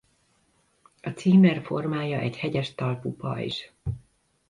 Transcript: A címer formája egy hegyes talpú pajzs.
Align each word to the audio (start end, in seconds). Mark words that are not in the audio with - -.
A 1.01 1.09
címer 1.09 1.63
formája 1.65 2.17
egy 2.19 2.37
hegyes 2.37 2.75
talpú 2.75 3.15
pajzs. 3.15 3.61